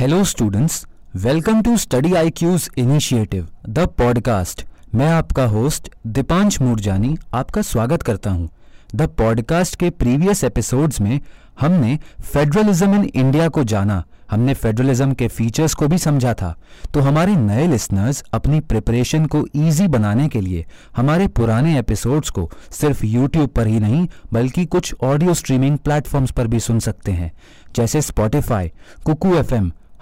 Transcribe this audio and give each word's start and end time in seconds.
Hello 0.00 0.22
students 0.24 0.84
welcome 1.16 1.60
to 1.62 1.76
study 1.76 2.12
I 2.14 2.30
Q's 2.30 2.68
initiative 2.78 3.46
the 3.68 3.78
podcast 3.98 4.64
मैं 4.94 5.08
आपका 5.12 5.44
host 5.46 5.90
Deepansh 6.06 6.60
Moorjani 6.60 7.16
आपका 7.34 7.62
स्वागत 7.62 8.02
करता 8.02 8.30
हूँ। 8.30 8.48
द 8.94 9.08
पॉडकास्ट 9.18 9.76
के 9.76 9.90
प्रीवियस 9.90 10.42
एपिसोड्स 10.44 11.00
में 11.00 11.20
हमने 11.60 11.98
फेडरलिज्म 12.22 12.94
इन 12.94 13.10
इंडिया 13.14 13.48
को 13.48 13.64
जाना। 13.64 14.02
हमने 14.30 14.54
फेडरलिज्म 14.54 15.14
के 15.14 15.28
फीचर्स 15.28 15.74
को 15.74 15.88
भी 15.88 15.98
समझा 15.98 16.32
था। 16.34 16.54
तो 16.94 17.00
हमारे 17.00 17.34
नए 17.36 17.66
लिसनर्स 17.66 18.22
अपनी 18.32 18.60
प्रिपरेशन 18.60 19.26
को 19.26 19.44
इजी 19.54 19.88
बनाने 19.88 20.28
के 20.28 20.40
लिए 20.40 20.64
हमारे 20.96 21.26
पुराने 21.28 21.78
एपिसोड्स 21.78 22.30
को 22.30 22.50
सिर्फ़ 22.70 23.04
यूट्यूब 23.06 23.48
पर 23.48 23.66
ही 23.66 23.80
नहीं, 23.80 24.06
बल्कि 24.32 24.64
कुछ 24.66 24.94
ऑडियो 25.02 25.34
स्ट्रीमिंग 25.34 25.78
प्लेटफॉर्म्स 25.78 26.30
पर 26.30 26.46
भी 26.46 26.60
सुन 26.60 26.78
सकते 26.78 27.12
हैं। 27.12 27.30
जैसे 27.76 28.02
Spotify 28.02 28.70
Kuku 29.04 29.34
F 29.34 29.54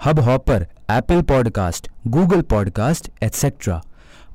Hubhopper 0.19 0.67
Apple 0.91 1.21
podcast 1.21 1.89
Google 2.07 2.41
podcast 2.41 3.09
etcetera 3.23 3.81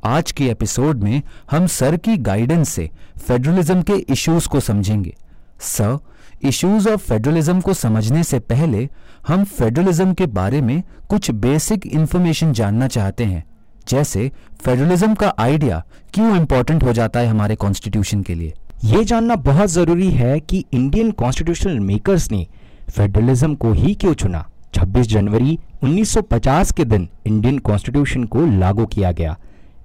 आज 0.05 0.33
के 0.33 0.49
एपिसोड 0.49 1.03
में 1.03 1.23
हम 1.51 1.67
सर 1.67 1.97
की 1.97 2.17
गाइडेंस 2.17 2.69
से 2.69 2.91
फेडरलिज्म 3.29 3.83
के 3.83 3.93
इश्यूज़ 3.93 4.49
को 4.49 4.61
समझेंगे। 4.61 5.17
सर 5.61 5.99
इश्यूज़ 6.43 6.89
ऑफ़ 6.89 7.01
फेडरलिज्म 7.01 7.61
को 7.61 7.75
समझने 7.75 8.25
से 8.25 8.39
पहले 8.39 8.89
हम 9.29 9.45
फेडरलिज्म 9.45 10.15
के 10.15 10.27
बारे 10.27 10.61
में 10.61 10.83
कुछ 11.09 11.31
बेसिक 11.31 11.87
इंफॉर्मेशन 11.87 12.53
जानना 12.53 12.89
चाहते 12.89 13.25
हैं। 13.25 13.45
जैसे 13.89 14.31
फेडरलिज्म 14.61 15.15
का 15.15 15.35
आइडिया 15.39 15.85
क्यों 16.15 16.37
इंपॉर्टेंट 16.37 16.85
हो 16.85 16.93
जाता 16.93 17.21
है 17.21 17.27
हमारे 17.27 17.55
कॉन्स्टिट्यूशन 17.55 18.23
के 18.23 18.35
लिए? 18.35 18.55
ये 18.85 19.05
जानना 19.05 19.37
बहुत 19.37 19.69
ज़रूरी 19.69 20.11
है 20.11 20.41
कि 20.41 20.65
इंडियन 20.73 21.11
कॉन्स्टिट्यूशनल 21.11 21.81
मेकर्स 21.81 22.31
ने 22.31 22.47
फेडरलिज्म 22.91 23.55
को 23.55 23.73
ही 23.73 23.95
क्यों 23.95 24.15
चुना। 24.15 24.51
26 24.75 25.07
जनवरी 25.07 25.59
1950 25.85 26.73
के 26.73 26.85
दिन 26.85 27.09
इंडियन 27.27 27.59
कॉन्स्टिट्यूशन 27.61 28.25
को 28.25 28.47
लागू 28.59 28.87
किया 28.87 29.13
गया। 29.13 29.37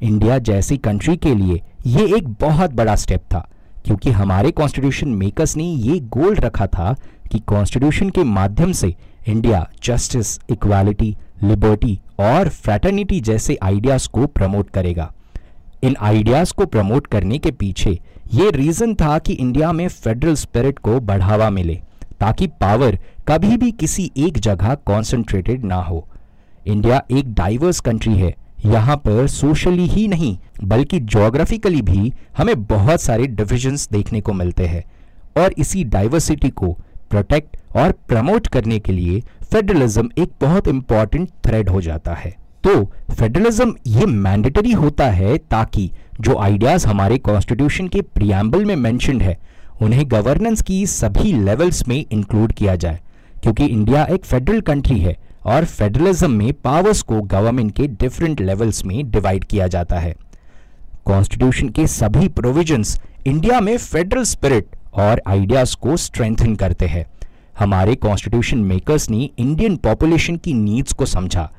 इंडिया 0.02 0.38
जैसी 0.40 0.78
कंट्री 0.78 1.16
के 1.18 1.34
लिए 1.36 1.62
ये 1.88 2.06
एक 2.18 2.28
बहुत 2.42 2.74
बड़ा 2.74 2.96
स्टेप 2.96 3.22
था, 3.34 3.48
क्योंकि 3.86 4.12
हमारे 4.12 4.52
कॉन्स्टिट्यूशन 4.52 5.10
मेकर्स 5.16 5.56
ने 5.58 5.64
ये 5.64 6.00
गोल 6.10 6.36
रखा 6.36 6.68
था 6.68 6.96
कि 7.32 7.40
कॉन्स्टिट्यूशन 7.40 8.10
के 8.10 8.24
माध्यम 8.24 8.72
से 8.72 8.94
इंडिया 9.28 9.68
जस्टिस, 9.84 10.40
इक्वालिटी, 10.50 11.16
लिबर्टी 11.44 12.00
और 12.20 12.50
फ्रेटर्निटी 12.50 13.20
जैसे 13.22 13.58
आइडियाज़ 13.64 14.08
को 14.10 14.26
प्रमोट 14.28 14.70
करेगा। 14.70 15.12
इन 15.84 15.96
आइडियाज़ 16.02 16.54
को 16.54 16.66
प्रमोट 16.66 17.08
करने 17.08 17.38
के 17.38 17.52
पीछे 17.52 18.00
ये 18.34 18.50
रीजन 18.52 18.94
था 18.96 19.18
कि 19.20 19.34
इंडिया 19.34 19.72
में 19.72 19.88
फेडरल 19.88 20.34
स्पिरिट 20.36 20.80
को 20.80 21.00
बढ़ावा 21.02 21.50
मिले, 21.50 21.80
ताकि 22.20 22.48
पावर 22.62 22.98
कभी 23.30 23.58
भी 23.58 23.72
किसी 23.72 24.12
एक 24.18 24.38
जगह 24.38 24.76
कॉन्सेंट्रेटेड 24.76 25.66
ना 25.66 25.76
हो। 25.76 26.08
इंडिया 26.68 27.04
एक 27.12 27.34
डाइवर्स 27.34 27.80
कंट्री 27.80 28.16
है। 28.16 28.36
यहाँ 28.66 28.96
पर 28.96 29.28
सोशली 29.28 29.86
ही 29.86 30.08
नहीं, 30.08 30.38
बल्कि 30.64 31.00
जोग्राफिकली 31.00 31.82
भी 31.82 32.14
हमें 32.38 32.64
बहुत 32.64 33.02
सारे 33.02 33.28
डिविजन्स 33.28 33.90
देखने 33.92 34.22
को 34.22 34.34
मिलते 34.34 34.66
हैं। 34.66 34.84
और 35.44 35.54
इसी 35.58 35.84
डाइवर्सिटी 35.84 36.50
को 36.50 36.78
प्रोटेक्ट 37.10 37.58
और 37.76 37.92
प्रमोट 37.92 38.48
करने 38.48 38.80
के 38.80 38.92
लिए 38.92 39.22
फेडरलिज्म 39.52 40.10
एक 40.18 40.32
बहुत 40.42 40.68
इंपॉर्टेंट 40.68 41.30
थ्रेड 41.46 41.70
हो 41.70 41.82
जाता 41.82 42.14
है। 42.14 42.36
तो 42.64 42.86
फेडरलिज्म 43.16 43.76
ये 43.88 44.06
मैंडेटरी 44.06 44.72
होता 44.72 45.06
है 45.06 45.38
ताकि 45.38 45.92
जो 46.22 46.38
आइडियाज़ 46.38 46.88
हमारे 46.88 47.18
कॉन्स्टिट्यूशन 47.18 47.88
के 47.88 48.02
प्रियम्बल 48.02 48.66
में 48.66 48.76
मेंशनड 48.76 49.22
है, 49.22 49.38
उन्हें 49.82 50.12
गवर्नेंस 50.12 50.62
की 50.62 50.86
सभी 50.88 51.34
लेवल्स 51.34 51.88
में 51.88 52.06
इंक्लूड 52.12 52.54
किया 52.54 52.76
जाए। 52.76 53.00
क्योंकि 53.44 53.66
इंडिया 53.66 54.06
एक 54.06 54.26
फेडरल 54.26 54.62
कंट्री 54.62 55.00
है 55.00 55.16
और 55.46 55.66
फेडरलिज्म 55.66 56.32
में 56.32 56.54
पावर्स 56.54 57.02
को 57.02 57.22
गवर्नमेंट 57.22 57.72
के 57.76 57.88
डिफरेंट 57.88 58.42
लेवल्स 58.42 58.84
में 58.86 59.12
डिवाइड 59.12 59.44
किया 59.44 59.68
जाता 59.68 60.00
है। 60.00 60.16
कॉन्स्टिट्यूशन 61.06 61.70
के 61.70 61.88
सभी 61.88 62.28
प्रोविजंस 62.30 63.00
इंडिया 63.28 63.60
में 63.62 63.78
फेडरल 63.78 64.24
स्पिरिट 64.24 64.76
और 64.94 65.22
आइडियाज़ 65.28 65.76
को 65.76 65.96
स्ट्रेंथन 65.98 66.56
करते 66.56 66.88
हैं। 66.88 67.06
हमारे 67.60 67.96
कॉन्स्टिट्यूशन 67.96 68.58
मेकर्स 68.58 69.10
ने 69.10 69.30
इंडियन 69.38 69.76
पॉपुलेशन 69.78 70.36
की 70.36 70.54
नीड्स 70.54 70.94
को 70.94 71.06
समझा 71.06 71.50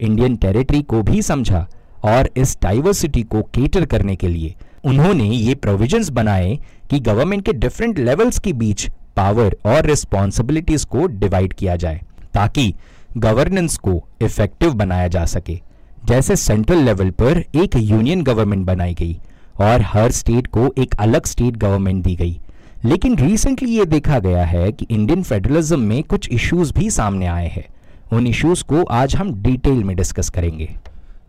इंडियन 0.00 0.36
टेरिटरी 0.36 0.82
को 0.82 1.02
भी 1.02 1.22
समझा 1.22 1.66
और 2.04 2.28
इस 2.36 2.56
डाइवर्सिटी 2.62 3.22
को 3.22 3.42
केटर 3.54 3.84
करने 3.86 4.16
के 4.16 4.28
लिए 4.28 4.54
उन्होंने 4.84 5.24
ये 5.24 5.54
प्रोविजंस 5.54 6.08
बनाए 6.10 6.58
कि 6.90 7.00
गवर्नमेंट 7.00 7.44
के 7.44 7.52
डिफरेंट 7.52 7.98
लेवल्स 7.98 8.38
के 8.38 8.52
बीच 8.52 8.88
पावर 9.20 9.56
और 9.66 9.86
रिस्पॉन्सिबिलिटीज 9.86 10.84
को 10.84 11.06
डिवाइड 11.06 11.52
किया 11.52 11.76
जाए, 11.76 12.00
ताकि 12.34 12.74
गवर्नेंस 13.16 13.76
को 13.76 14.04
इफ़ेक्टिव 14.22 14.72
बनाया 14.74 15.08
जा 15.08 15.24
सके। 15.24 15.60
जैसे 16.04 16.36
सेंट्रल 16.36 16.78
लेवल 16.78 17.10
पर 17.10 17.44
एक 17.54 17.76
यूनियन 17.76 18.22
गवर्नमेंट 18.22 18.66
बनाई 18.66 18.94
गई 18.94 19.20
और 19.60 19.82
हर 19.82 20.10
स्टेट 20.10 20.46
को 20.46 20.74
एक 20.78 20.94
अलग 20.94 21.26
स्टेट 21.26 21.56
गवर्नमेंट 21.56 22.04
दी 22.04 22.16
गई। 22.16 22.40
लेकिन 22.84 23.18
रिसेंटली 23.18 23.70
ये 23.70 23.84
देखा 23.84 24.18
गया 24.18 24.44
है 24.44 24.72
कि 24.72 24.86
इंडियन 24.90 25.22
फेडरलिज्म 25.22 25.80
में 25.80 26.02
कुछ 26.02 26.28
इश्यूज़ 26.28 26.72
भी 26.72 26.90
सामने 26.90 27.26
आए 27.26 27.48
हैं। 27.48 27.66
उन 28.12 28.26
इश्यूज़ 28.26 28.64
को 28.64 28.84
आज 28.84 29.16
हम 29.16 29.34
डिटेल 29.42 29.84
में 29.84 29.96
डिस्कस 29.96 30.30
करेंगे। 30.30 30.74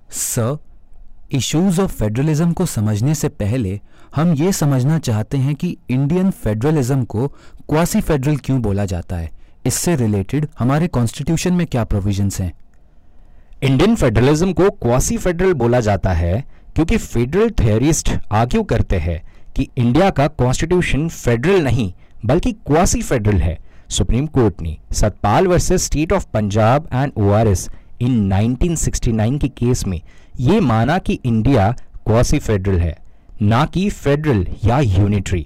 सर 0.09 0.57
इश्यूज़ 1.31 1.81
ऑफ़ 1.81 1.91
फेडरलिज्म 1.91 2.51
को 2.51 2.65
समझने 2.65 3.15
से 3.15 3.29
पहले 3.29 3.79
हम 4.15 4.33
ये 4.33 4.51
समझना 4.51 4.97
चाहते 4.99 5.37
हैं 5.37 5.55
कि 5.55 5.77
इंडियन 5.89 6.31
फेडरलिज्म 6.31 7.03
को 7.03 7.27
क्वासी 7.69 8.01
फेडरल 8.01 8.35
क्यों 8.35 8.61
बोला 8.61 8.85
जाता 8.85 9.15
है? 9.15 9.29
इससे 9.65 9.95
रिलेटेड 9.95 10.47
हमारे 10.59 10.87
कॉन्स्टिट्यूशन 10.87 11.53
में 11.53 11.67
क्या 11.67 11.83
प्रोविजंस 11.83 12.41
हैं? 12.41 12.51
इंडियन 13.63 13.95
फेडरलिज्म 13.95 14.53
को 14.53 14.69
क्वासी 14.69 15.17
फेडरल 15.17 15.53
बोला 15.53 15.79
जाता 15.79 16.13
है 16.13 16.43
क्योंकि 16.75 16.97
फेडरल 16.97 17.49
थियरिस्ट 17.49 18.11
आर्ग्यू 18.31 18.63
करते 18.63 18.97
हैं 18.97 19.21
कि 19.55 19.67
इंडिया 19.77 20.09
का 20.09 20.27
कॉन्स्टिट्यूशन 20.27 21.07
फेडरल 21.09 21.63
नहीं, 21.63 21.93
बल्कि 22.25 22.51
क्वासी 22.51 23.01
फेडरल 23.01 23.37
है। 23.37 23.57
सुप्रीम 23.89 24.27
कोर्ट 24.27 24.61
ने 24.61 24.77
Satpal 24.91 25.47
versus 25.47 25.83
State 25.83 26.13
of 26.13 26.25
Punjab 26.33 26.87
and 26.93 27.11
ORS 27.17 27.69
in 28.01 28.33
1969 28.33 29.39
के 29.39 29.47
केस 29.47 29.85
में 29.87 30.01
ये 30.39 30.59
माना 30.59 30.97
कि 30.97 31.19
इंडिया 31.25 31.71
क्वासी 32.05 32.39
फेडरल 32.39 32.79
है। 32.79 32.97
ना 33.41 33.63
कि 33.65 33.89
फेडरल 33.89 34.45
या 34.65 34.79
यूनिटरी 34.79 35.41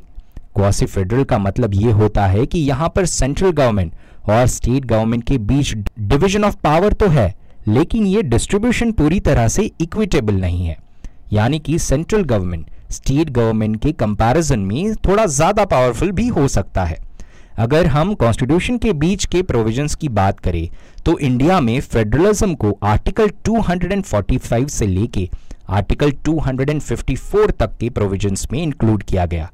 क्वासी 0.56 0.86
फेडरल 0.86 1.24
का 1.24 1.38
मतलब 1.38 1.74
ये 1.74 1.92
होता 1.92 2.26
है 2.28 2.46
कि 2.46 2.60
यहाँ 2.60 2.90
पर 2.96 3.06
सेंट्रल 3.06 3.52
गवर्नमेंट 3.52 3.94
और 4.30 4.48
स्टेट 4.48 4.86
गवर्नमेंट 4.86 5.24
के 5.24 5.38
बीच 5.38 5.74
डिवीज़न 6.00 6.44
ऑफ़ 6.44 6.56
पावर 6.64 6.94
तो 6.94 7.08
है, 7.08 7.34
लेकिन 7.68 8.06
ये 8.06 8.22
डिस्ट्रीब्यूशन 8.24 8.92
पूरी 8.92 9.20
तरह 9.20 9.48
से 9.48 9.70
इक्विटेबल 9.82 10.34
नहीं 10.36 10.66
है। 10.66 10.78
यानी 11.34 11.60
कि 11.60 11.78
सेंट्रल 11.80 12.24
गवर्नमेंट 12.24 12.70
स्टेट 12.92 13.30
गवर्नमेंट 13.30 13.82
के 13.84 13.92
कंपैरिजन 13.94 14.60
में 14.62 14.96
थोड़ा 14.98 15.26
ज़्यादा 15.28 15.66
पावरफुल 15.66 16.12
भी 16.12 16.28
हो 16.30 16.48
सकता 16.50 16.84
है। 16.86 17.00
अगर 17.60 17.88
हम 17.88 18.14
कॉन्स्टिट्यूशन 18.16 18.78
के 18.78 18.94
बीच 18.96 19.26
के 19.26 19.42
प्रोविजंस 19.44 19.96
की 19.96 20.10
बात 20.12 20.40
करें 20.40 20.68
तो 21.06 21.18
इंडिया 21.20 21.60
में 21.62 21.80
फेडरलिज्म 21.82 22.56
को 22.56 22.78
आर्टिकल 22.84 23.30
245 23.50 24.70
से 24.70 24.88
लेके 24.88 25.30
आर्टिकल 25.70 26.12
254 26.26 27.52
तक 27.52 27.78
के 27.80 27.90
प्रोविजंस 27.90 28.48
में 28.52 28.62
इंक्लूड 28.64 29.04
किया 29.04 29.26
गया। 29.26 29.50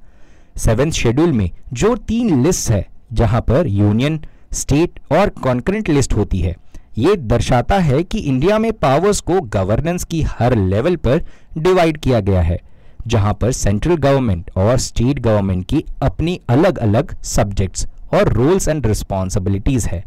सेवेंथ 0.58 0.92
शेड्यूल 0.92 1.32
में 1.32 1.50
जो 1.74 1.96
तीन 1.96 2.44
लिस्ट 2.44 2.72
है, 2.72 2.86
जहाँ 3.14 3.42
पर 3.42 3.68
यूनियन 3.68 4.20
स्टेट 4.54 5.00
और 5.12 5.30
कॉन्करेंट 5.44 5.90
लिस्ट 5.90 6.14
होती 6.14 6.40
है, 6.40 6.56
ये 6.98 7.16
दर्शाता 7.16 7.78
है 7.78 8.04
कि 8.04 8.20
इंडिया 8.20 8.58
में 8.60 8.72
पावर्स 8.74 9.20
को 9.20 9.40
गवर्नेंस 9.42 10.04
की 10.04 10.22
हर 10.22 10.56
लेवल 10.56 10.96
पर 10.96 11.24
डिवाइड 11.58 11.98
किया 11.98 12.20
गया 12.20 12.42
है, 12.42 12.60
जहाँ 13.08 13.34
पर 13.34 13.52
सेंट्रल 13.52 13.96
गवर्नमेंट 13.96 14.52
और 14.58 14.78
स्टेट 14.78 15.20
गवर्नमेंट 15.20 15.66
की 15.66 15.84
अपनी 16.02 16.40
अलग 16.50 16.78
अलग 16.78 17.16
सब्जेक्ट्स 17.22 17.88
और 18.14 18.34
रोल्स 18.34 18.68
एंड 18.68 18.88
रिस्पॉन्सिबिलिटीज 18.88 19.86
है, 19.86 20.04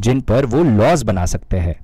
जिन 0.00 0.20
पर 0.20 0.46
वो 0.46 0.62
लॉज 0.62 1.02
बना 1.02 1.26
सकते 1.26 1.56
हैं। 1.56 1.74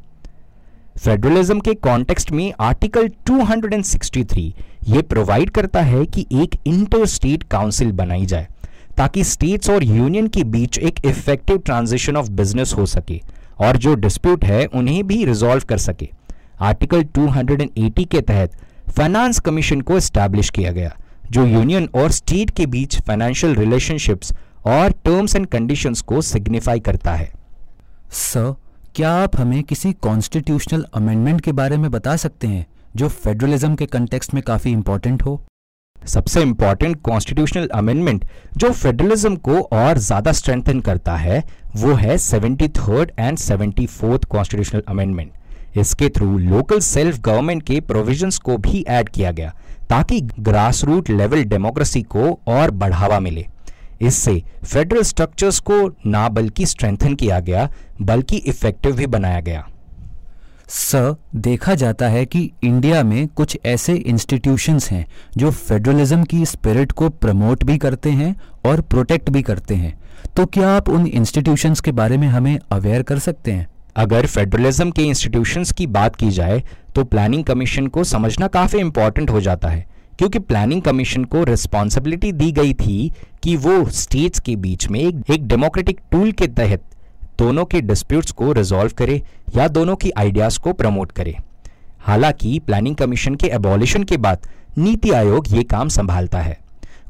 फेडरलिज्म 0.98 1.60
के 1.60 1.72
कॉन्टेक्स्ट 1.74 2.30
में 2.32 2.52
आर्टिकल 2.60 3.08
263 3.30 4.52
ये 4.88 5.02
प्रोवाइड 5.02 5.50
करता 5.50 5.80
है 5.82 6.04
कि 6.06 6.26
एक 6.34 6.56
इंटर 6.66 7.04
स्टेट 7.06 7.42
काउंसिल 7.42 7.92
बनाई 7.92 8.26
जाए, 8.26 8.46
ताकि 8.96 9.24
स्टेट्स 9.24 9.70
और 9.70 9.84
यूनियन 9.84 10.28
के 10.28 10.44
बीच 10.46 10.78
एक 10.78 10.98
इफ़ेक्टिव 11.04 11.58
ट्रांजिशन 11.58 12.16
ऑफ़ 12.16 12.30
बिज़नेस 12.30 12.74
हो 12.78 12.86
सके, 12.86 13.20
और 13.60 13.76
जो 13.76 13.94
डिस्प्यूट 13.96 14.44
है 14.44 14.64
उन्हें 14.66 15.06
भी 15.06 15.24
रिजॉल्व 15.24 15.64
कर 15.68 15.78
सके। 15.78 16.08
आर्टिकल 16.60 17.04
280 17.18 18.04
के 18.04 18.20
तहत 18.22 18.56
फाइनेंस 18.90 19.40
कमीशन 19.40 19.80
को 19.80 19.96
एस्टैब्लिश 19.96 20.50
किया 20.50 20.72
गया, 20.72 20.96
जो 21.30 21.46
यूनियन 21.46 21.88
और 21.94 22.10
स्टेट 22.12 22.50
के 22.50 22.66
बीच 22.66 23.00
फाइनेंशियल 23.00 23.54
रिलेशनशिप्स 23.54 24.32
और 24.66 24.90
टर्म्स 25.04 25.36
एंड 25.36 25.46
कंडीशंस 25.46 26.00
को 26.00 26.20
सिग्निफाई 26.22 26.80
करता 26.80 27.14
है। 27.14 27.32
सर 28.12 28.54
क्या 28.98 29.10
आप 29.14 29.36
हमें 29.36 29.62
किसी 29.62 29.92
कॉन्स्टिट्यूशनल 30.02 30.84
अमेंडमेंट 30.96 31.40
के 31.40 31.52
बारे 31.52 31.76
में 31.76 31.90
बता 31.90 32.14
सकते 32.16 32.46
हैं, 32.46 32.66
जो 32.96 33.08
फेडरलिज्म 33.08 33.74
के 33.74 33.86
कंटेक्स्ट 33.86 34.32
में 34.34 34.42
काफ़ी 34.42 34.70
इंपॉर्टेंट 34.70 35.22
हो? 35.22 35.40
सबसे 35.96 36.40
इंपॉर्टेंट 36.42 37.00
कॉन्स्टिट्यूशनल 37.02 37.68
अमेंडमेंट 37.74 38.24
जो 38.56 38.70
फेडरलिज्म 38.70 39.36
को 39.38 39.60
और 39.72 39.98
ज़्यादा 39.98 40.32
स्ट्रेंथन 40.32 40.80
करता 40.80 41.14
है, 41.16 41.42
वो 41.76 41.92
है 41.94 42.16
seventy 42.18 42.68
third 42.68 43.12
and 43.18 43.38
seventy 43.38 43.86
fourth 43.86 44.24
constitutional 44.24 44.82
amendment 44.88 45.78
इसके 45.78 46.08
थ्रू 46.08 46.38
लोकल 46.38 46.80
सेल्फ 46.80 47.20
गवर्नमेंट 47.20 47.62
के 47.62 47.80
प्रोविजंस 47.82 48.38
को 48.38 48.56
भी 48.58 48.84
ऐड 48.88 49.08
किया 49.08 49.30
गया, 49.32 49.52
ताकि 49.90 50.20
ग्रास 50.40 50.84
रूट 50.84 51.10
लेवल 51.10 51.44
डेमोक्रेसी 51.44 52.02
को 52.04 52.38
और 52.48 52.70
बढ़ावा 52.72 53.20
मिले। 53.20 53.46
इससे 54.00 54.42
फेडरल 54.64 55.02
स्ट्रक्चर्स 55.02 55.58
को 55.60 55.86
ना 56.06 56.28
बल्कि 56.28 56.66
स्ट्रेंथन 56.66 57.14
किया 57.14 57.40
गया 57.40 57.68
बल्कि 58.02 58.36
इफ़ेक्टिव 58.36 58.96
भी 58.96 59.06
बनाया 59.06 59.40
गया। 59.40 59.66
सर 60.68 61.14
देखा 61.36 61.74
जाता 61.74 62.08
है 62.08 62.24
कि 62.26 62.50
इंडिया 62.64 63.02
में 63.02 63.26
कुछ 63.28 63.56
ऐसे 63.66 63.94
इंस्टीट्यूशंस 63.94 64.90
हैं 64.90 65.06
जो 65.36 65.50
फेडरलिज्म 65.50 66.24
की 66.24 66.44
स्पिरिट 66.46 66.92
को 66.92 67.08
प्रमोट 67.08 67.64
भी 67.64 67.78
करते 67.78 68.10
हैं 68.10 68.34
और 68.66 68.80
प्रोटेक्ट 68.80 69.30
भी 69.30 69.42
करते 69.42 69.74
हैं। 69.74 69.98
तो 70.36 70.46
क्या 70.46 70.70
आप 70.70 70.88
उन 70.88 71.06
इंस्टीट्यूशंस 71.06 71.80
के 71.80 71.92
बारे 71.92 72.16
में 72.16 72.28
हमें 72.28 72.58
अवेयर 72.72 73.02
कर 73.02 73.18
सकते 73.18 73.52
हैं? 73.52 73.66
अगर 73.96 74.26
फेडरलिज्म 74.26 74.90
के 74.90 75.02
इंस्टीट्यूशंस 75.02 75.72
की 75.72 75.86
बात 75.88 76.16
की 76.16 76.30
जाए 76.30 76.62
तो 76.94 77.04
प्लानिंग 77.04 77.44
कमीशन 77.44 77.86
को 77.86 78.04
समझना 78.04 78.46
काफ़ी 78.48 78.78
इंपॉर्टेंट 78.78 79.30
हो 79.30 79.40
जाता 79.40 79.68
है। 79.68 79.86
क्योंकि 80.18 80.38
प्लानिंग 80.38 80.82
कमीशन 80.82 81.24
को 81.24 81.42
रिस्पॉन्सिबिलिटी 81.44 82.32
दी 82.32 82.50
गई 82.52 82.72
थी 82.74 83.12
कि 83.42 83.56
वो 83.56 83.84
स्टेट्स 83.90 84.40
के 84.40 84.56
बीच 84.56 84.88
में 84.88 85.00
एक, 85.00 85.46
डेमोक्रेटिक 85.48 86.00
टूल 86.12 86.32
के 86.32 86.46
तहत 86.46 86.82
दोनों 87.38 87.64
के 87.64 87.80
डिस्प्यूट्स 87.80 88.32
को 88.32 88.52
रिजॉल्व 88.52 88.92
करे 88.98 89.22
या 89.56 89.68
दोनों 89.68 89.96
की 89.96 90.10
आइडियाज़ 90.10 90.58
को 90.60 90.72
प्रमोट 90.72 91.12
करे। 91.12 91.36
हालाँकि 92.00 92.58
प्लानिंग 92.58 92.96
कमीशन 92.96 93.34
के 93.34 93.46
एबॉलिशन 93.46 94.04
के 94.04 94.16
बाद 94.16 94.48
नीति 94.78 95.10
आयोग 95.10 95.52
ये 95.52 95.62
काम 95.62 95.88
संभालता 95.88 96.40
है। 96.40 96.58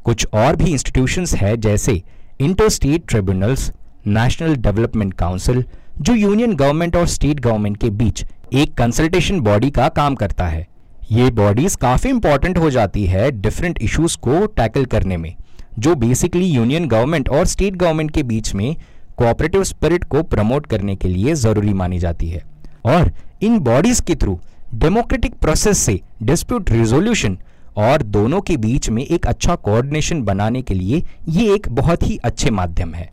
कुछ 0.04 0.26
और 0.34 0.56
भी 0.56 0.70
इंस्टीट्यूशंस 0.72 1.34
है 1.34 1.56
जैसे 1.56 2.02
inter 2.40 2.68
state 2.68 3.06
tribunals 3.08 3.70
national 4.06 4.56
development 4.56 5.14
council 5.14 5.64
जो 6.00 6.14
यूनियन 6.14 6.54
गवर्नमेंट 6.56 6.96
और 6.96 7.06
स्टेट 7.06 7.40
गवर्नमेंट 7.40 7.76
के 7.76 7.90
बीच 7.90 8.24
एक 8.52 8.74
कंसल्टेशन 8.74 9.40
बॉडी 9.40 9.70
का 9.70 9.88
काम 9.88 10.14
करता 10.14 10.46
है। 10.46 10.66
ये 11.10 11.28
बॉडीज 11.30 11.74
काफ़ी 11.76 12.10
इंपॉर्टेंट 12.10 12.58
हो 12.58 12.70
जाती 12.70 13.04
है 13.06 13.30
डिफरेंट 13.32 13.78
इश्यूज़ 13.82 14.16
को 14.18 14.44
टैकल 14.46 14.84
करने 14.84 15.16
में, 15.16 15.34
जो 15.78 15.94
बेसिकली 15.94 16.46
यूनियन 16.46 16.88
गवर्नमेंट 16.88 17.28
और 17.28 17.44
स्टेट 17.46 17.76
गवर्नमेंट 17.76 18.10
के 18.10 18.22
बीच 18.22 18.52
में 18.54 18.74
कोऑपरेटिव 19.18 19.64
स्पिरिट 19.64 20.04
को 20.04 20.22
प्रमोट 20.24 20.66
करने 20.66 20.96
के 20.96 21.08
लिए 21.08 21.34
ज़रूरी 21.34 21.72
मानी 21.74 21.98
जाती 21.98 22.28
है। 22.28 22.42
और 22.86 23.12
इन 23.42 23.58
बॉडीज 23.60 24.00
के 24.00 24.14
थ्रू 24.14 24.38
डेमोक्रेटिक 24.74 25.34
प्रोसेस 25.34 25.78
से 25.78 25.98
डिस्प्यूट 26.22 26.70
रिजोल्यूशन 26.70 27.38
और 27.76 28.02
दोनों 28.02 28.40
के 28.40 28.56
बीच 28.56 28.88
में 28.90 29.04
एक 29.04 29.26
अच्छा 29.26 29.54
कोऑर्डिनेशन 29.56 30.22
बनाने 30.22 30.62
के 30.62 30.74
लिए 30.74 31.02
ये 31.28 31.52
एक 31.54 31.68
बहुत 31.70 32.02
ही 32.02 32.16
अच्छे 32.24 32.50
माध्यम 32.50 32.94
है। 32.94 33.10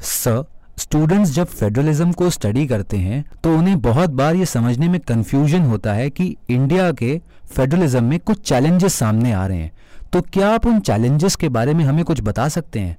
सर 0.00 0.44
स्टूडेंट्स 0.78 1.30
जब 1.30 1.46
फेडरलिज्म 1.46 2.12
को 2.12 2.28
स्टडी 2.30 2.66
करते 2.66 2.96
हैं 2.96 3.24
तो 3.42 3.56
उन्हें 3.58 3.80
बहुत 3.80 4.10
बार 4.10 4.36
ये 4.36 4.46
समझने 4.46 4.88
में 4.88 4.98
कंफ्यूजन 5.00 5.62
होता 5.62 5.92
है 5.92 6.08
कि 6.10 6.36
इंडिया 6.50 6.90
के 6.92 7.20
फेडरलिज्म 7.46 8.04
में 8.04 8.18
कुछ 8.20 8.40
चैलेंजेस 8.40 8.94
सामने 8.94 9.32
आ 9.32 9.46
रहे 9.46 9.58
हैं। 9.58 9.70
तो 10.12 10.20
क्या 10.22 10.48
आप 10.48 10.66
उन 10.66 10.80
चैलेंजेस 10.80 11.36
के 11.36 11.48
बारे 11.48 11.74
में 11.74 11.84
हमें 11.84 12.04
कुछ 12.04 12.20
बता 12.20 12.48
सकते 12.48 12.80
हैं? 12.80 12.96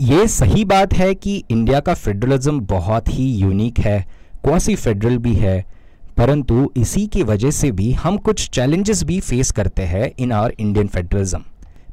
ये 0.00 0.26
सही 0.28 0.64
बात 0.64 0.94
है 0.94 1.14
कि 1.14 1.42
इंडिया 1.50 1.80
का 1.80 1.94
फेडरलिज्म 1.94 2.60
बहुत 2.60 3.08
ही 3.08 3.32
यूनिक 3.34 3.78
है 3.78 4.00
क्वासी 4.44 4.74
फेडरल 4.76 5.18
भी 5.18 5.34
है, 5.34 5.64
परंतु 6.16 6.70
इसी 6.76 7.06
की 7.06 7.22
वजह 7.22 7.50
से 7.50 7.70
भी 7.72 7.92
हम 7.92 8.16
कुछ 8.18 8.48
चैलेंजेस 8.50 9.02
भी 9.02 9.20
फेस 9.20 9.50
करते 9.50 9.82
हैं 9.82 10.10
इन 10.18 10.32
आवर 10.32 10.54
इंडियन 10.58 10.86
फेडरलिज्म 10.86 11.42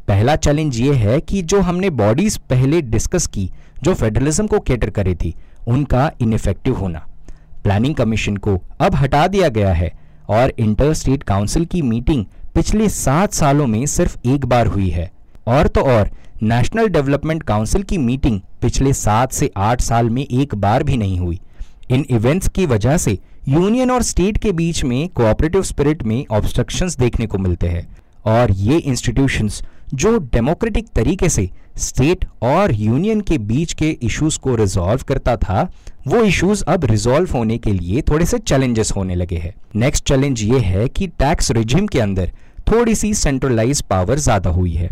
पहला 0.07 0.35
चैलेंज 0.35 0.79
ये 0.79 0.93
है 0.93 1.19
कि 1.21 1.41
जो 1.41 1.61
हमने 1.61 1.89
बॉडीज 1.89 2.37
पहले 2.37 2.81
डिस्कस 2.81 3.27
की, 3.27 3.51
जो 3.83 3.93
फेडरलिज्म 3.93 4.47
को 4.47 4.59
कैटर 4.59 4.89
करी 4.89 5.15
थी, 5.15 5.35
उनका 5.67 6.11
इनफेक्टिव 6.21 6.75
होना। 6.75 7.07
प्लानिंग 7.63 7.95
कमीशन 7.95 8.37
को 8.37 8.61
अब 8.79 8.95
हटा 8.95 9.27
दिया 9.27 9.49
गया 9.49 9.73
है 9.73 9.91
और 10.29 10.53
इंटर 10.59 10.93
स्टेट 10.93 11.23
काउंसिल 11.23 11.65
की 11.65 11.81
मीटिंग 11.81 12.25
पिछले 12.55 12.89
सात 12.89 13.33
सालों 13.33 13.67
में 13.67 13.85
सिर्फ़ 13.85 14.17
एक 14.25 14.45
बार 14.45 14.67
हुई 14.67 14.89
है। 14.89 15.11
और 15.47 15.67
तो 15.67 15.81
और 15.81 16.09
नेशनल 16.43 16.87
डेवलपमेंट 16.87 17.43
काउंसिल 17.43 17.83
की 17.83 17.97
मीटिंग 17.97 18.41
पिछले 18.61 18.93
सात 18.93 19.31
से 19.31 19.51
आठ 19.57 19.81
साल 19.81 20.09
में 20.09 20.25
एक 20.25 20.55
बार 20.55 20.83
भी 20.83 20.97
नहीं 20.97 21.19
हुई। 21.19 21.39
इन 21.89 22.05
इवेंट्स 22.09 22.47
की 22.47 22.65
वजह 22.65 22.97
से 22.97 23.19
यूनियन 23.47 23.91
और 23.91 24.01
स्टेट 24.01 24.37
के 24.37 24.51
बीच 24.51 24.83
में 24.83 25.09
कोऑपरेटिव 25.09 25.63
स्पिरिट 25.63 26.03
में 26.03 26.25
ऑब्स्ट्रक्शंस 26.31 26.97
देखने 26.97 27.25
को 27.25 27.37
मिलते 27.37 27.67
हैं। 27.67 27.87
और 28.25 28.51
ये 28.51 28.77
इंस्टीट्यूशंस 28.77 29.63
जो 29.93 30.17
डेमोक्रेटिक 30.33 30.87
तरीके 30.95 31.29
से 31.29 31.49
स्टेट 31.77 32.25
और 32.43 32.73
यूनियन 32.73 33.21
के 33.21 33.37
बीच 33.37 33.73
के 33.73 33.89
इश्यूज़ 34.03 34.39
को 34.39 34.55
रिजॉल्व 34.55 35.03
करता 35.07 35.35
था, 35.37 35.69
वो 36.07 36.23
इश्यूज़ 36.23 36.63
अब 36.67 36.85
रिजॉल्व 36.85 37.31
होने 37.33 37.57
के 37.57 37.73
लिए 37.73 38.01
थोड़े 38.01 38.25
से 38.25 38.37
चैलेंजेस 38.39 38.91
होने 38.95 39.15
लगे 39.15 39.37
हैं। 39.37 39.53
नेक्स्ट 39.75 40.07
चैलेंज 40.07 40.43
ये 40.43 40.59
है 40.59 40.87
कि 40.87 41.07
टैक्स 41.19 41.51
रिजिम 41.51 41.87
के 41.87 41.99
अंदर 41.99 42.31
थोड़ी 42.71 42.95
सी 42.95 43.13
सेंट्रलाइज 43.13 43.81
पावर 43.81 44.19
ज़्यादा 44.19 44.49
हुई 44.49 44.73
है। 44.73 44.89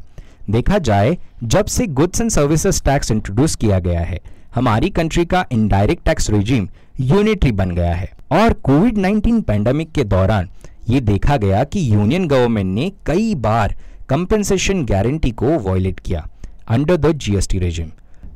देखा 0.49 0.77
जाए, 0.79 1.17
जब 1.43 1.65
से 1.65 1.87
goods 1.89 2.21
and 2.21 2.29
services 2.29 2.83
tax 2.83 3.11
introduce 3.11 3.55
किया 3.55 3.79
गया 3.79 4.01
है, 4.01 4.19
हमारी 4.55 4.89
कंट्री 4.89 5.25
का 5.25 5.45
इनडायरेक्ट 5.51 6.05
टैक्स 6.05 6.29
रिजीम 6.29 6.67
यूनिटरी 7.01 7.51
बन 7.51 7.71
गया 7.71 7.93
है। 7.95 8.11
और 8.31 8.53
कोविड 8.63 8.97
19 8.97 9.41
पैंडेमिक 9.41 9.91
के 9.91 10.03
दौरान 10.05 10.49
ये 10.89 10.99
देखा 11.01 11.37
गया 11.37 11.63
कि 11.63 11.93
यूनियन 11.93 12.27
गवर्नमेंट 12.27 12.73
ने 12.75 12.91
कई 13.05 13.33
बार 13.35 13.75
कंपेंसेशन 14.11 14.83
गारंटी 14.85 15.31
को 15.31 15.57
वॉयलेट 15.59 15.99
किया 15.99 16.27
under 16.69 16.97
the 16.97 17.11
GST 17.17 17.59
regime 17.59 17.89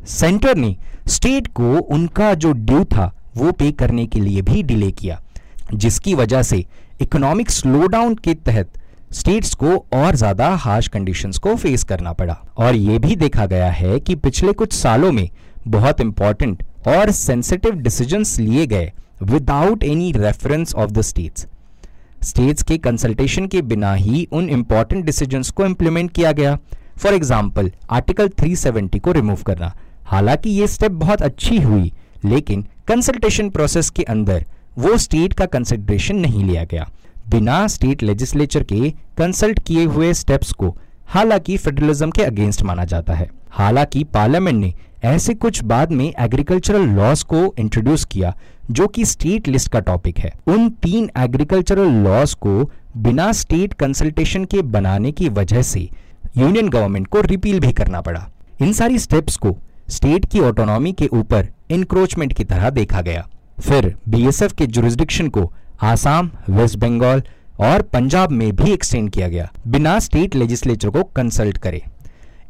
centre 0.09 0.55
ने 0.55 0.75
स्टेट 1.07 1.47
को 1.47 1.77
उनका 1.93 2.33
जो 2.33 2.51
ड्यू 2.51 2.83
था, 2.85 3.11
वो 3.37 3.51
पे 3.51 3.71
करने 3.71 4.05
के 4.05 4.19
लिए 4.19 4.41
भी 4.41 4.61
डिले 4.63 4.91
किया, 4.91 5.19
जिसकी 5.73 6.13
वजह 6.15 6.41
से 6.43 6.63
इकोनॉमिक 7.01 7.49
स्लोडाउन 7.51 8.15
के 8.15 8.33
तहत 8.33 8.79
स्टेट्स 9.13 9.53
को 9.53 9.75
और 9.93 10.15
ज़्यादा 10.15 10.49
हार्श 10.57 10.87
कंडीशंस 10.87 11.37
को 11.37 11.55
फेस 11.55 11.83
करना 11.83 12.13
पड़ा। 12.13 12.37
और 12.57 12.75
यह 12.75 12.99
भी 12.99 13.15
देखा 13.15 13.45
गया 13.45 13.69
है 13.71 13.99
कि 13.99 14.15
पिछले 14.17 14.53
कुछ 14.53 14.73
सालों 14.73 15.11
में 15.11 15.29
बहुत 15.67 16.01
इंपॉर्टेंट 16.01 16.63
और 16.87 17.11
सेंसिटिव 17.13 17.75
डिसीजंस 17.81 18.39
लिए 18.39 18.65
गए 18.67 18.91
without 19.23 19.83
any 19.83 20.11
reference 20.11 20.75
of 20.75 20.91
the 20.91 21.01
states 21.01 21.47
states 22.25 22.63
के 22.63 22.77
कंसल्टेशन 22.77 23.47
के 23.47 23.61
बिना 23.61 23.93
ही 23.93 24.27
उन 24.31 24.49
इंपॉर्टेंट 24.49 25.05
डिसीजंस 25.05 25.49
को 25.49 25.65
इंप्लीमेंट 25.65 26.11
किया 26.11 26.31
गया। 26.31 26.57
फॉर 26.97 27.13
एग्ज़ाम्पल 27.13 27.71
आर्टिकल 27.89 28.27
370 28.39 28.99
को 28.99 29.11
रिमूव 29.11 29.41
करना। 29.41 29.73
हालाँकि 30.05 30.49
ये 30.49 30.67
स्टेप 30.67 30.91
बहुत 30.93 31.21
अच्छी 31.21 31.57
हुई, 31.57 31.91
लेकिन 32.25 32.65
कंसल्टेशन 32.87 33.49
प्रोसेस 33.49 33.89
के 33.89 34.03
अंदर 34.03 34.45
वो 34.77 34.97
स्टेट 34.97 35.33
का 35.33 35.45
कंसिडरेशन 35.45 36.15
नहीं 36.15 36.43
लिया 36.43 36.63
गया। 36.63 36.87
बिना 37.29 37.65
स्टेट 37.67 38.03
लेजिस्लेचर 38.03 38.63
के 38.63 38.89
कंसल्ट 39.17 39.59
किए 39.59 39.83
हुए 39.85 40.13
स्टेप्स 40.13 40.51
को, 40.51 40.75
हालाँकि 41.07 41.57
फेडरलिज्म 41.57 42.11
के 42.11 42.23
अगेंस्ट 42.23 42.63
माना 42.63 42.85
जाता 42.85 43.13
है। 43.13 43.29
हालाँकि 43.51 44.03
पार्लियामेंट 44.03 44.57
ने 44.57 44.73
ऐसे 45.05 45.33
कुछ 45.33 45.63
बाद 45.63 45.91
में 45.91 46.13
एग्रीकल्चरल 46.19 46.87
लॉज 46.89 47.23
को 47.23 47.53
इंट्रोड्यूस 47.59 48.05
किया, 48.05 48.33
जो 48.71 48.87
कि 48.87 49.05
स्टेट 49.05 49.47
लिस्ट 49.47 49.71
का 49.71 49.79
टॉपिक 49.79 50.19
है। 50.19 50.31
उन 50.47 50.69
तीन 50.69 51.09
एग्रीकल्चरल 51.17 51.91
लॉज 52.03 52.33
को 52.33 52.71
बिना 52.97 53.31
स्टेट 53.31 53.73
कंसल्टेशन 53.73 54.45
के 54.45 54.61
बनाने 54.61 55.11
की 55.11 55.29
वजह 55.29 55.61
से 55.61 55.89
यूनियन 56.37 56.69
गवर्नमेंट 56.69 57.07
को 57.07 57.21
रिपील 57.21 57.59
भी 57.59 57.71
करना 57.73 58.01
पड़ा। 58.01 58.27
इन 58.61 58.73
सारी 58.73 58.99
स्टेप्स 58.99 59.37
को 59.37 59.55
स्टेट 59.89 60.25
की 60.25 60.39
ऑटोनॉमी 60.39 60.91
के 60.91 61.07
ऊपर 61.07 61.47
इंक्रोचमेंट 61.69 62.33
की 62.33 62.43
तरह 62.43 62.69
देखा 62.69 63.01
गया। 63.01 63.27
फिर 63.59 63.95
बीएसएफ 64.09 64.53
के 64.53 64.67
जुरिस्डिक्शन 64.67 65.27
को 65.27 65.51
आसाम 65.83 66.31
वेस्ट 66.49 66.77
बंगाल 66.77 67.23
और 67.59 67.81
पंजाब 67.81 68.31
में 68.31 68.55
भी 68.55 68.71
एक्सटेंड 68.71 69.09
किया 69.09 69.27
गया। 69.27 69.51
बिना 69.67 69.99
स्टेट 69.99 70.35
लेजिस्लेचर 70.35 70.89
को 70.89 71.03
कंसल्ट 71.03 71.57
करे। 71.57 71.83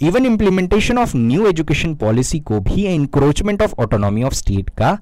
Even 0.02 0.26
implementation 0.26 0.98
of 0.98 1.16
new 1.18 1.46
education 1.48 1.94
policy 1.96 2.40
को 2.40 2.60
भी 2.60 2.86
encroachment 2.86 3.62
of 3.62 3.74
autonomy 3.80 4.24
of 4.24 4.34
state 4.34 4.70
का 4.70 4.98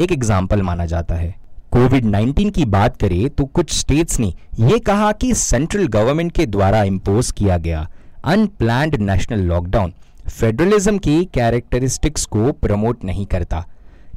एक 0.00 0.12
एग्ज़ाम्पल 0.12 0.62
माना 0.62 0.86
जाता 0.86 1.14
है। 1.14 1.34
कोविड 1.72 2.04
19 2.06 2.50
की 2.50 2.64
बात 2.64 2.96
करें 2.96 3.28
तो 3.30 3.44
कुछ 3.44 3.72
स्टेट्स 3.72 4.18
ने 4.20 4.32
यह 4.60 4.78
कहा 4.86 5.10
कि 5.12 5.32
सेंट्रल 5.34 5.86
गवर्नमेंट 5.88 6.32
के 6.32 6.46
द्वारा 6.46 6.82
इंपोज 6.82 7.30
किया 7.30 7.58
गया 7.58 7.86
अनप्लैंड 8.24 8.96
नेशनल 9.00 9.44
लॉकडाउन 9.44 9.92
फेडरलिज्म 10.30 10.98
की 10.98 11.24
कैरेक्टरिस्टिक्स 11.24 12.24
को 12.26 12.50
प्रमोट 12.52 13.04
नहीं 13.04 13.26
करता। 13.26 13.64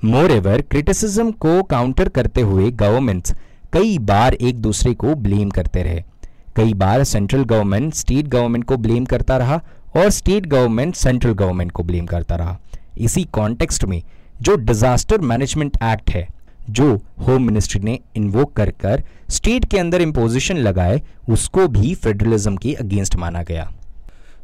मोर 0.05 0.31
एवर 0.31 0.61
क्रिटिसिज्म 0.61 1.31
को 1.31 1.61
काउंटर 1.65 2.09
करते 2.09 2.41
हुए 2.41 2.71
गवर्नमेंट्स 2.73 3.35
कई 3.73 3.97
बार 4.01 4.33
एक 4.33 4.59
दूसरे 4.61 4.93
को 4.93 5.15
ब्लेम 5.15 5.49
करते 5.49 5.83
रहे। 5.83 6.03
कई 6.55 6.73
बार 6.73 7.03
सेंट्रल 7.03 7.43
गवर्नमेंट 7.43 7.93
स्टेट 7.93 8.27
गवर्नमेंट 8.27 8.63
को 8.63 8.77
ब्लेम 8.77 9.05
करता 9.05 9.37
रहा 9.37 9.61
और 9.97 10.09
स्टेट 10.09 10.45
गवर्नमेंट 10.45 10.95
सेंट्रल 10.95 11.33
गवर्नमेंट 11.33 11.71
को 11.71 11.83
ब्लेम 11.83 12.05
करता 12.05 12.35
रहा। 12.35 12.57
इसी 12.97 13.23
कॉन्टेक्स्ट 13.23 13.85
में 13.85 14.01
जो 14.41 14.55
डिजास्टर 14.55 15.21
मैनेजमेंट 15.21 15.77
एक्ट 15.83 16.09
है, 16.09 16.27
जो 16.69 16.95
होम 17.27 17.43
मिनिस्ट्री 17.43 17.81
ने 17.81 17.99
इन्वोक 18.15 18.53
कर 18.53 18.69
कर 18.71 19.03
स्टेट 19.29 19.65
के 19.65 19.77
अंदर 19.77 20.01
इम्पोजिशन 20.01 20.57
लगाए, 20.57 21.01
उसको 21.29 21.67
भी 21.67 21.93
फेडरलिज्म 21.95 22.55
के 22.57 22.73
अगेंस्ट 22.73 23.15
माना 23.15 23.43
गया। 23.43 23.71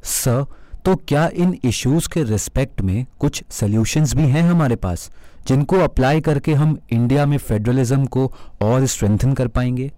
सर 0.04 0.46
तो 0.86 0.96
क्या 0.96 1.30
इन 1.34 1.58
इश्यूज़ 1.66 2.10
के 2.10 2.24
रिस्पेक्ट 2.24 2.82
में 2.82 3.06
कुछ 3.20 3.44
सॉल्यूशंस 3.50 4.14
भी 4.16 4.24
हैं 4.24 4.44
हमारे 4.44 4.76
पास, 4.76 5.10
जिनको 5.48 5.80
अप्लाई 5.80 6.22
करके 6.22 6.54
हम 6.54 6.78
इंडिया 6.92 7.26
में 7.26 7.38
फेडरलिज्म 7.38 8.06
को 8.06 8.32
और 8.62 8.86
स्ट्रेंथन 8.86 9.34
कर 9.34 9.48
पाएँगे? 9.48 9.92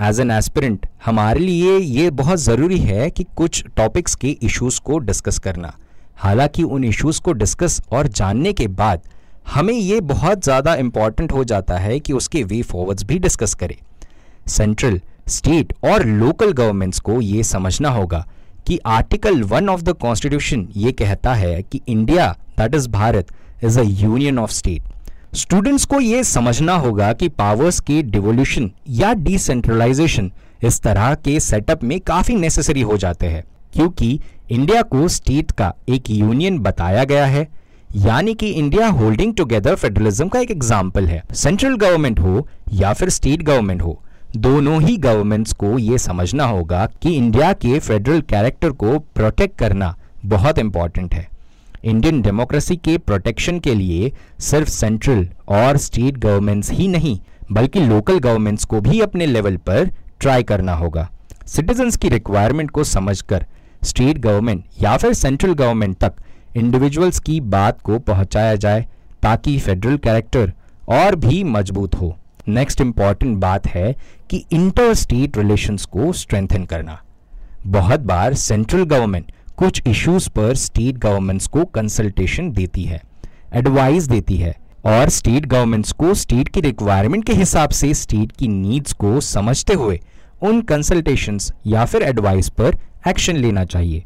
एज 0.00 0.18
एन 0.20 0.30
एस्पिरेंट 0.30 0.86
हमारे 1.04 1.40
लिए 1.40 1.78
ये 1.78 2.10
बहुत 2.10 2.38
ज़रूरी 2.38 2.78
है 2.78 3.08
कि 3.10 3.24
कुछ 3.36 3.62
टॉपिक्स 3.76 4.14
के 4.14 4.28
इश्यूज़ 4.28 4.80
को 4.80 4.98
डिस्कस 4.98 5.38
करना। 5.38 5.72
हालाँकि 6.16 6.62
उन 6.62 6.84
इश्यूज़ 6.84 7.20
को 7.20 7.32
डिस्कस 7.32 7.80
और 7.92 8.08
जानने 8.08 8.52
के 8.52 8.66
बाद 8.80 9.00
हमें 9.54 9.72
ये 9.74 10.00
बहुत 10.02 10.44
ज़्यादा 10.44 10.74
इंपॉर्टेंट 10.74 11.32
हो 11.32 11.42
जाता 11.44 11.78
है 11.78 11.98
कि 12.00 12.12
उसके 12.12 12.42
वे 12.44 12.60
फॉरवर्ड्स 12.62 13.04
भी 13.04 13.18
डिस्कस 13.18 13.54
करें। 13.54 13.76
सेंट्रल 14.48 15.00
स्टेट 15.28 15.72
और 15.84 16.04
लोकल 16.06 16.52
गवर्नमेंट्स 16.52 17.00
को 17.00 17.20
ये 17.20 17.42
समझना 17.44 17.90
होगा 17.90 18.24
कि 18.66 18.78
article 18.86 19.42
one 19.44 19.68
of 19.68 19.82
the 19.82 19.96
constitution 20.00 20.66
ये 20.76 20.92
कहता 20.92 21.34
है 21.34 21.62
कि 21.62 21.80
India 21.88 22.30
that 22.58 22.74
is 22.74 22.88
Bharat 22.90 23.32
is 23.64 23.80
a 23.80 23.82
union 23.82 24.38
of 24.38 24.52
state 24.52 24.82
students 25.32 25.84
को 25.84 26.00
ये 26.00 26.22
समझना 26.24 26.74
होगा 26.74 27.12
कि 27.12 27.28
पावर्स 27.28 27.78
के 27.80 28.02
डिवोल्यूशन 28.02 28.70
या 28.90 29.12
डिसेंट्रलाइजेशन 29.14 30.30
इस 30.64 30.80
तरह 30.80 31.14
के 31.14 31.38
सेटअप 31.40 31.84
में 31.84 31.98
काफ़ी 32.00 32.34
नेसेसरी 32.34 32.80
हो 32.80 32.96
जाते 32.96 33.26
हैं। 33.26 33.44
क्योंकि 33.74 34.20
इंडिया 34.50 34.82
को 34.82 35.08
स्टेट 35.08 35.50
का 35.50 35.72
एक 35.88 36.10
यूनियन 36.10 36.58
बताया 36.58 37.04
गया 37.04 37.26
है। 37.26 37.46
यानी 37.96 38.34
कि 38.34 38.50
इंडिया 38.50 38.88
होल्डिंग 38.88 39.34
टुगेदर 39.34 39.74
फेडरलिज्म 39.74 40.28
का 40.28 40.40
एक 40.40 40.50
एग्ज़ाम्पल 40.50 41.06
है। 41.06 41.22
सेंट्रल 41.34 41.76
गवर्नमेंट 41.76 42.20
हो 42.20 42.46
या 42.72 42.92
फिर 42.92 43.08
स्टेट 43.08 43.42
गवर्नमेंट 43.42 43.82
हो, 43.82 44.00
दोनों 44.36 44.82
ही 44.82 44.96
गवर्नमेंट्स 44.96 45.52
को 45.52 45.78
ये 45.78 45.98
समझना 45.98 46.44
होगा 46.44 46.86
कि 47.02 47.14
इंडिया 47.16 47.52
के 47.54 47.78
फेडरल 47.78 48.20
कैरेक्टर 48.20 48.70
को 48.72 48.98
प्रोटेक्ट 48.98 49.58
करना 49.58 49.96
बहुत 50.24 50.58
इंपॉर्टेंट 50.58 51.14
है। 51.14 51.28
इंडियन 51.84 52.20
डेमोक्रेसी 52.22 52.76
के 52.76 52.96
प्रोटेक्शन 52.98 53.58
के 53.58 53.74
लिए 53.74 54.12
सिर्फ़ 54.40 54.68
सेंट्रल 54.68 55.28
और 55.48 55.76
स्टेट 55.76 56.16
गवर्नमेंट्स 56.16 56.70
ही 56.70 56.88
नहीं, 56.88 57.18
बल्कि 57.52 57.80
लोकल 57.80 58.18
गवर्नमेंट्स 58.18 58.64
को 58.64 58.80
भी 58.80 59.00
अपने 59.00 59.26
लेवल 59.26 59.56
पर 59.56 59.90
ट्राई 60.20 60.42
करना 60.42 60.74
होगा। 60.74 61.08
सिटीजन्स 61.46 61.96
की 61.96 62.08
रिक्वायरमेंट 62.08 62.70
को 62.70 62.84
समझकर 62.84 63.46
स्टेट 63.84 64.18
गवर्नमेंट 64.18 64.64
या 64.82 64.96
फिर 64.96 65.12
सेंट्रल 65.12 65.52
गवर्नमेंट 65.52 65.96
तक 65.96 66.14
इंडिविजुअल्स 66.56 67.18
की 67.18 67.40
बात 67.40 67.80
को 67.80 67.98
पहुँचाया 67.98 68.54
जाए, 68.54 68.86
ताकि 69.22 69.58
फेडरल 69.58 69.96
कैरेक्टर 69.96 70.52
और 70.88 71.16
भी 71.16 71.42
मज़बूत 71.44 71.94
हो। 71.94 72.16
नेक्स्ट 72.48 72.80
इंपॉर्टेंट 72.80 73.36
बात 73.38 73.66
है 73.66 73.94
कि 74.30 74.44
इंटर 74.52 74.94
स्टेट 74.94 75.36
रिलेशंस 75.38 75.84
को 75.84 76.12
स्ट्रेंथन 76.12 76.64
करना। 76.64 77.00
बहुत 77.66 78.00
बार 78.00 78.34
सेंट्रल 78.34 78.84
गवर्नमेंट 78.84 79.32
कुछ 79.58 79.82
इश्यूज़ 79.86 80.28
पर 80.30 80.54
स्टेट 80.54 80.96
गवर्नमेंट्स 80.96 81.46
को 81.46 81.64
कंसल्टेशन 81.64 82.50
देती 82.50 82.82
है 82.82 83.00
एडवाइस 83.54 84.04
देती 84.08 84.36
है 84.36 84.54
और 84.84 85.08
स्टेट 85.08 85.46
गवर्नमेंट्स 85.46 85.92
को 85.92 86.14
स्टेट 86.14 86.48
की 86.48 86.60
रिक्वायरमेंट 86.60 87.24
के 87.24 87.32
हिसाब 87.32 87.70
से 87.70 87.94
स्टेट 87.94 88.32
की 88.32 88.48
नीड्स 88.48 88.92
को 88.92 89.20
समझते 89.20 89.74
हुए 89.74 90.00
उन 90.42 90.60
कंसल्टेशंस 90.62 91.52
या 91.66 91.84
फिर 91.84 92.02
एडवाइस 92.02 92.48
पर 92.48 92.76
एक्शन 93.08 93.36
लेना 93.36 93.64
चाहिए। 93.64 94.04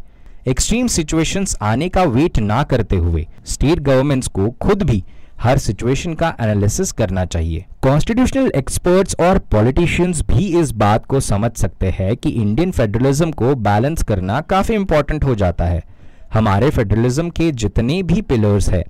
एक्सट्रीम 0.48 0.86
सिचुएशंस 0.86 1.56
आने 1.62 1.88
का 1.88 2.02
वेट 2.02 2.38
ना 2.38 2.62
करते 2.62 2.96
हुए 2.96 3.26
स्टेट 3.46 3.78
गवर्नमेंट्स 3.78 4.28
को 4.28 4.50
खुद 4.50 4.82
भी 4.82 5.04
हर 5.42 5.58
सिचुएशन 5.58 6.12
का 6.14 6.28
एनालिसिस 6.40 6.90
करना 6.92 7.24
चाहिए। 7.24 7.64
कॉन्स्टिट्यूशनल 7.82 8.50
एक्सपर्ट्स 8.56 9.16
और 9.20 9.38
पॉलिटिशियंस 9.52 10.22
भी 10.22 10.46
इस 10.58 10.70
बात 10.72 11.06
को 11.06 11.20
समझ 11.20 11.50
सकते 11.52 11.90
हैं 11.90 12.16
कि 12.16 12.30
इंडियन 12.32 12.70
फेडरलिज्म 12.70 13.30
को 13.32 13.54
बैलेंस 13.54 14.02
करना 14.02 14.40
काफ़ी 14.40 14.74
इंपॉर्टेंट 14.74 15.24
हो 15.24 15.34
जाता 15.34 15.64
है। 15.64 15.82
हमारे 16.34 16.70
फेडरलिज्म 16.70 17.30
के 17.30 17.50
जितने 17.52 18.02
भी 18.02 18.20
पिलर्स 18.22 18.68
है, 18.70 18.84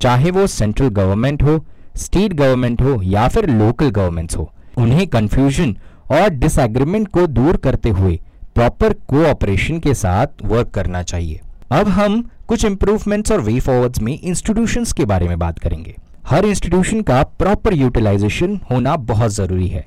चाहे 0.00 0.30
वो 0.30 0.46
सेंट्रल 0.46 0.88
गवर्नमेंट 0.90 1.42
हो 1.42 1.64
स्टेट 1.96 2.32
गवर्नमेंट 2.32 2.82
हो, 2.82 3.00
या 3.02 3.28
फिर 3.28 3.48
लोकल 3.50 3.90
गवर्नमेंट्स 3.90 4.36
हो, 4.36 4.50
उन्हें 4.78 5.06
कंफ्यूजन 5.06 5.76
और 6.10 6.28
डिसएग्रीमेंट 6.30 7.08
को 7.08 7.26
दूर 7.28 7.56
करते 7.56 7.88
हुए 7.90 8.18
प्रॉपर 8.54 8.92
कोऑपरेशन 9.08 9.78
के 9.78 9.94
साथ 9.94 10.44
वर्क 10.44 10.70
करना 10.70 11.02
चाहिए। 11.04 11.40
अब 11.72 11.88
हम 11.88 12.22
कुछ 12.48 12.64
इंप्रूवमेंट्स 12.64 13.32
और 13.32 13.40
वे 13.40 13.58
फॉरवर्ड्स 13.60 14.00
में 14.02 14.18
इंस्टीट्यूशंस 14.20 14.92
के 14.92 15.04
बारे 15.04 15.28
में 15.28 15.38
बात 15.38 15.58
करेंगे। 15.58 15.94
हर 16.26 16.44
इंस्टीट्यूशन 16.44 17.00
का 17.02 17.22
प्रॉपर 17.38 17.74
यूटिलाइजेशन 17.74 18.58
होना 18.70 18.96
बहुत 19.10 19.30
ज़रूरी 19.30 19.68
है। 19.68 19.84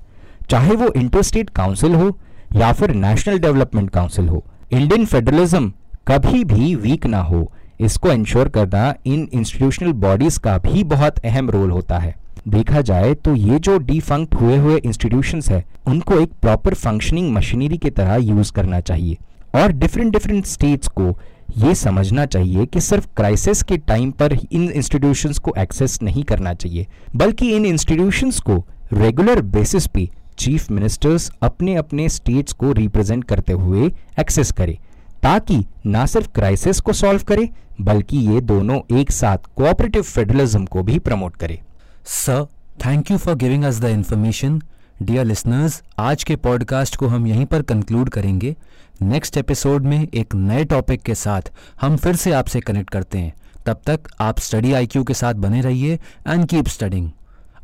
चाहे 0.50 0.76
वो 0.76 0.88
इंटरस्टेट 0.92 1.50
काउंसिल 1.50 1.96
हो 1.96 2.08
या 2.56 2.72
फिर 2.72 2.94
नेशनल 2.96 3.38
डेवलपमेंट 3.40 3.90
काउंसिल 3.90 4.30
हो 4.30 4.44
इंडियन 4.72 5.06
फेडरलिज्म 5.06 5.72
कभी 6.08 6.44
भी 6.44 6.74
वीक 6.78 7.06
ना 7.06 7.22
हो। 7.22 7.52
इसको 7.80 8.12
इंश्योर 8.12 8.50
करना 8.50 8.94
इन 9.06 9.28
इंस्टीट्यूशनल 9.34 9.92
बॉडीज 10.02 10.38
का 10.38 10.58
भी 10.58 10.84
बहुत 10.86 11.20
अहम 11.20 11.50
रोल 11.50 11.72
होता 11.72 12.00
है। 12.00 12.16
देखा 12.48 12.82
जाए 12.82 13.14
तो 13.16 13.36
ये 13.36 13.60
जो 13.60 13.78
डिफंक्ट 13.78 14.36
हुए 14.36 14.58
हुए 14.58 14.78
इंस्टीट्यूशंस 14.78 15.50
है, 15.50 15.64
उनको 15.88 16.20
एक 16.20 16.34
प्रॉपर 16.42 16.74
फंक्शनिंग 16.74 17.32
मशीनरी 17.34 17.78
की 17.78 17.90
तरह 17.92 18.16
यूज़ 18.16 18.52
करना 18.54 18.80
चाहिए। 18.82 19.18
और 19.56 19.72
डिफरेंट 19.74 20.12
डिफरेंट 20.12 20.46
स्टेट्स 20.46 20.88
को 20.90 21.18
ये 21.48 21.74
समझना 21.76 22.26
चाहिए 22.26 22.66
कि 22.66 22.82
सिर्फ़ 22.82 23.08
क्राइसिस 23.16 23.62
के 23.64 23.78
टाइम 23.78 24.12
पर 24.12 24.34
इन 24.34 24.70
इंस्टीट्यूशंस 24.70 25.38
को 25.38 25.54
एक्सेस 25.58 26.02
नहीं 26.02 26.24
करना 26.24 26.54
चाहिए, 26.54 26.88
बल्कि 27.16 27.52
इन 27.56 27.66
इंस्टीट्यूशंस 27.66 28.40
को 28.40 28.64
रेगुलर 28.94 29.42
बेसिस 29.42 29.88
पे 29.88 30.10
चीफ 30.38 30.72
मिनिस्टर्स 30.72 31.30
अपने 31.44 31.76
अपने 31.76 32.08
स्टेट्स 32.10 32.54
को 32.54 32.72
रिप्रेजेंट 32.72 33.24
करते 33.24 33.54
हुए 33.54 33.92
एक्सेस 34.20 34.52
करें, 34.52 34.78
ताकि 35.24 35.64
ना 35.86 36.06
सिर्फ़ 36.06 36.28
क्राइसिस 36.30 36.80
को 36.80 36.94
सॉल्व 36.94 37.24
करे, 37.24 37.50
बल्कि 37.82 38.18
ये 38.28 38.42
दोनों 38.42 38.80
एक 39.00 39.12
साथ 39.12 39.38
कोऑपरेटिव 39.56 40.04
फेडरलिज्म 40.04 40.66
को 40.66 40.84
भी 40.84 41.00
प्रमोट 41.00 41.36
करे। 41.36 41.60
Sir 42.06 42.46
thank 42.86 43.12
you 43.12 43.18
for 43.18 43.36
giving 43.36 43.64
us 43.64 43.80
the 43.80 43.86
information 43.86 44.62
dear 45.04 45.26
listeners 45.26 45.84
आज 46.00 46.24
के 46.24 46.36
पॉडकास्ट 46.36 46.96
को 46.96 47.08
हम 47.08 47.28
यहीं 47.28 47.46
पर 47.46 47.62
कंक्लूड 47.62 48.10
करेंगे। 48.10 48.56
नेक्स्ट 49.02 49.38
एपिसोड 49.38 49.86
में 49.86 50.08
एक 50.14 50.36
नए 50.36 50.64
टॉपिक 50.66 51.02
के 51.02 51.16
साथ 51.16 51.42
हम 51.82 51.98
फिर 51.98 52.16
से 52.16 52.32
आपसे 52.32 52.60
कनेक्ट 52.60 52.90
करते 52.90 53.18
हैं। 53.18 53.34
तब 53.66 53.82
तक 53.86 54.00
आप 54.22 54.40
स्टडी 54.40 54.74
आईक्यू 54.74 55.04
के 55.04 55.14
साथ 55.14 55.34
बने 55.34 55.62
रहिए 55.62 56.00
एंड 56.28 56.46
कीप 56.46 56.68
स्टडिंग 56.68 57.12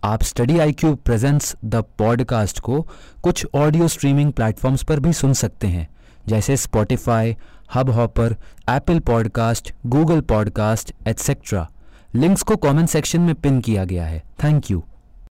आप 0.04 0.24
study 0.24 0.60
I 0.60 0.74
Q 0.74 0.96
presents 0.96 1.56
the 1.66 1.76
podcast 1.76 2.60
को 2.60 2.88
कुछ 3.24 3.46
ऑडियो 3.56 3.88
स्ट्रीमिंग 3.88 4.34
प्लेटफॉर्म्स 4.34 4.84
पर 4.84 5.00
भी 5.00 5.14
सुन 5.14 5.34
सकते 5.34 5.68
हैं। 5.68 5.88
जैसे 6.28 6.58
Spotify 6.58 7.36
Hubhopper 7.90 8.36
Apple 8.70 9.00
podcast 9.00 9.74
Google 9.88 10.22
podcast 10.22 10.94
etcetera 11.08 11.68
links 12.16 12.44
को 12.44 12.56
कमेंट 12.56 12.90
सेक्शन 12.90 13.22
में 13.22 13.36
पिन 13.36 13.62
किया 13.62 13.86
गया 13.86 14.06
है। 14.06 14.24
Thank 14.44 14.72
you 14.72 14.84